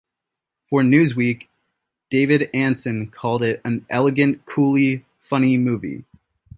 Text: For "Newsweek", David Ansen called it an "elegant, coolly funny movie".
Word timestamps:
For 0.63 0.81
"Newsweek", 0.81 1.45
David 2.09 2.49
Ansen 2.55 3.11
called 3.11 3.43
it 3.43 3.61
an 3.63 3.85
"elegant, 3.87 4.43
coolly 4.47 5.05
funny 5.19 5.59
movie". 5.59 6.05